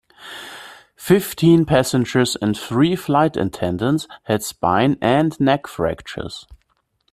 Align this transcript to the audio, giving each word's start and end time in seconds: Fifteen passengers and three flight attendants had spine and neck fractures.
Fifteen 0.97 1.63
passengers 1.63 2.35
and 2.41 2.57
three 2.57 2.95
flight 2.95 3.37
attendants 3.37 4.07
had 4.23 4.41
spine 4.41 4.97
and 4.99 5.39
neck 5.39 5.67
fractures. 5.67 6.47